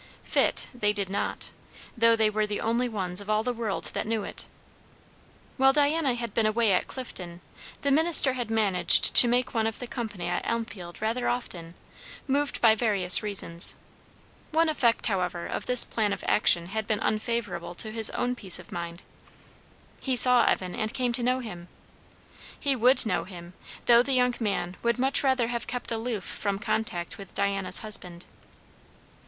[0.23, 1.51] Fit they did not,
[1.95, 4.47] though they were the only ones of all the world that knew it.
[5.57, 7.39] While Diana had been away at Clifton,
[7.83, 11.75] the minister had managed to make one of the company at Elmfield rather often,
[12.25, 13.75] moved by various reasons.
[14.51, 18.57] One effect, however, of this plan of action had been unfavourable to his own peace
[18.57, 19.03] of mind.
[19.99, 21.67] He saw Evan and came to know him;
[22.59, 23.53] he would know him,
[23.85, 28.25] though the young man would much rather have kept aloof from contact with Diana's husband.